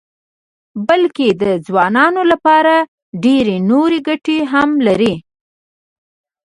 [0.87, 2.75] بلکې د ځوانانو لپاره
[3.23, 5.13] ډېرې نورې ګټې هم لري.